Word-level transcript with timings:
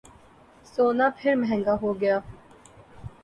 سونا 0.73 1.09
پھر 1.17 1.35
مہنگا 1.35 1.75
ہوگیا 1.81 2.17